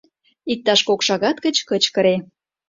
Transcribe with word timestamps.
Иктаж 0.51 0.81
кок 0.87 0.99
шагат 1.07 1.37
гыч 1.45 1.55
кычкыре. 1.69 2.15